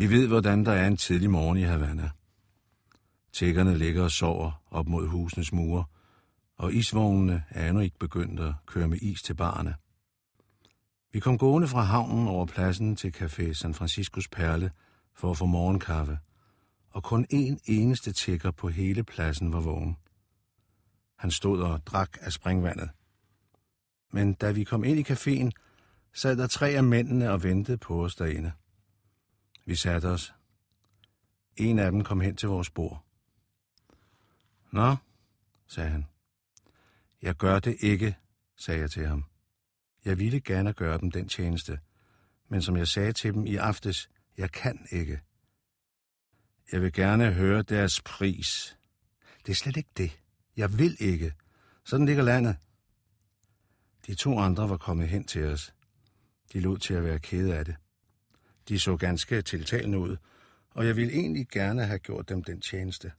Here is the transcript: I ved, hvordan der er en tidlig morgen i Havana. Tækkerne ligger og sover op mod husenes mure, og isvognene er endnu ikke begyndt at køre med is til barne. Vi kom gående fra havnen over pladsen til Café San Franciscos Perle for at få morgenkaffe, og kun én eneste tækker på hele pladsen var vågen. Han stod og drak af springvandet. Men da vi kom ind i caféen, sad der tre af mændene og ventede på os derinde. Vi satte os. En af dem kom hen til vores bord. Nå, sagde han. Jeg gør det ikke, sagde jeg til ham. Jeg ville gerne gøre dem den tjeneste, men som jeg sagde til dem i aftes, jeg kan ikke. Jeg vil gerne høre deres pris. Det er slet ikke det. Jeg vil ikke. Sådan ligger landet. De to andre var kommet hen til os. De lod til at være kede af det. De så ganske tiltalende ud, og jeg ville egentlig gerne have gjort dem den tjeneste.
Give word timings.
I 0.00 0.06
ved, 0.06 0.26
hvordan 0.26 0.64
der 0.64 0.72
er 0.72 0.86
en 0.86 0.96
tidlig 0.96 1.30
morgen 1.30 1.58
i 1.58 1.62
Havana. 1.62 2.10
Tækkerne 3.32 3.78
ligger 3.78 4.04
og 4.04 4.10
sover 4.10 4.62
op 4.70 4.88
mod 4.88 5.06
husenes 5.08 5.52
mure, 5.52 5.84
og 6.56 6.74
isvognene 6.74 7.44
er 7.50 7.68
endnu 7.68 7.82
ikke 7.82 7.98
begyndt 7.98 8.40
at 8.40 8.54
køre 8.66 8.88
med 8.88 8.98
is 8.98 9.22
til 9.22 9.34
barne. 9.34 9.74
Vi 11.12 11.20
kom 11.20 11.38
gående 11.38 11.68
fra 11.68 11.82
havnen 11.82 12.28
over 12.28 12.46
pladsen 12.46 12.96
til 12.96 13.14
Café 13.16 13.52
San 13.52 13.74
Franciscos 13.74 14.28
Perle 14.28 14.70
for 15.14 15.30
at 15.30 15.36
få 15.36 15.46
morgenkaffe, 15.46 16.18
og 16.90 17.02
kun 17.02 17.26
én 17.32 17.58
eneste 17.64 18.12
tækker 18.12 18.50
på 18.50 18.68
hele 18.68 19.04
pladsen 19.04 19.52
var 19.52 19.60
vågen. 19.60 19.96
Han 21.16 21.30
stod 21.30 21.62
og 21.62 21.86
drak 21.86 22.18
af 22.20 22.32
springvandet. 22.32 22.90
Men 24.12 24.34
da 24.34 24.50
vi 24.50 24.64
kom 24.64 24.84
ind 24.84 24.98
i 24.98 25.12
caféen, 25.12 25.50
sad 26.14 26.36
der 26.36 26.46
tre 26.46 26.68
af 26.68 26.84
mændene 26.84 27.30
og 27.30 27.42
ventede 27.42 27.78
på 27.78 28.04
os 28.04 28.14
derinde. 28.14 28.52
Vi 29.68 29.74
satte 29.74 30.06
os. 30.06 30.34
En 31.56 31.78
af 31.78 31.92
dem 31.92 32.04
kom 32.04 32.20
hen 32.20 32.36
til 32.36 32.48
vores 32.48 32.70
bord. 32.70 33.04
Nå, 34.70 34.96
sagde 35.66 35.90
han. 35.90 36.06
Jeg 37.22 37.34
gør 37.34 37.58
det 37.58 37.76
ikke, 37.80 38.16
sagde 38.56 38.80
jeg 38.80 38.90
til 38.90 39.06
ham. 39.06 39.24
Jeg 40.04 40.18
ville 40.18 40.40
gerne 40.40 40.72
gøre 40.72 40.98
dem 40.98 41.10
den 41.10 41.28
tjeneste, 41.28 41.80
men 42.48 42.62
som 42.62 42.76
jeg 42.76 42.88
sagde 42.88 43.12
til 43.12 43.34
dem 43.34 43.46
i 43.46 43.56
aftes, 43.56 44.10
jeg 44.36 44.52
kan 44.52 44.86
ikke. 44.90 45.20
Jeg 46.72 46.82
vil 46.82 46.92
gerne 46.92 47.32
høre 47.32 47.62
deres 47.62 48.00
pris. 48.00 48.78
Det 49.46 49.52
er 49.52 49.56
slet 49.56 49.76
ikke 49.76 49.90
det. 49.96 50.20
Jeg 50.56 50.78
vil 50.78 50.96
ikke. 51.00 51.34
Sådan 51.84 52.06
ligger 52.06 52.22
landet. 52.22 52.56
De 54.06 54.14
to 54.14 54.38
andre 54.38 54.68
var 54.68 54.76
kommet 54.76 55.08
hen 55.08 55.24
til 55.24 55.44
os. 55.44 55.74
De 56.52 56.60
lod 56.60 56.78
til 56.78 56.94
at 56.94 57.04
være 57.04 57.18
kede 57.18 57.56
af 57.56 57.64
det. 57.64 57.76
De 58.68 58.80
så 58.80 58.96
ganske 58.96 59.42
tiltalende 59.42 59.98
ud, 59.98 60.16
og 60.70 60.86
jeg 60.86 60.96
ville 60.96 61.12
egentlig 61.12 61.48
gerne 61.48 61.84
have 61.84 61.98
gjort 61.98 62.28
dem 62.28 62.44
den 62.44 62.60
tjeneste. 62.60 63.12